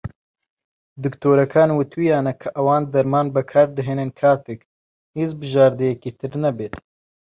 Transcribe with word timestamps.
دکتۆرەکان 1.03 1.69
وتوویانە 1.73 2.33
کە 2.41 2.49
ئەوان 2.55 2.83
دەرمان 2.93 3.27
بەکار 3.35 3.67
دەهێنن 3.77 4.09
کاتێک 4.19 4.61
"هیچ 5.19 5.31
بژاردەیەکی 5.39 6.11
تر 6.19 6.31
نەبێت". 6.43 6.75